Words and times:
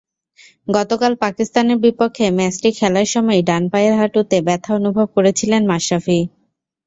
গতকাল 0.67 1.13
পাকিস্তানের 1.23 1.77
বিপক্ষে 1.85 2.25
ম্যাচটি 2.37 2.69
খেলার 2.77 3.07
সময়ই 3.13 3.43
ডান 3.49 3.63
পায়ের 3.71 3.93
হাঁটুতে 3.99 4.37
ব্যথা 4.47 4.71
অনুভব 4.79 5.07
করেছিলেন 5.15 5.61
মাশরাফি। 5.71 6.19